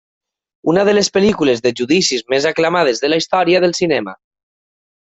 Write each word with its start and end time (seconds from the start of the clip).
Una 0.71 0.85
de 0.87 0.95
les 0.95 1.09
pel·lícules 1.17 1.61
de 1.67 1.73
judicis 1.81 2.25
més 2.35 2.47
aclamades 2.53 3.05
de 3.05 3.13
la 3.13 3.21
història 3.23 3.63
del 3.67 3.77
cinema. 3.83 4.17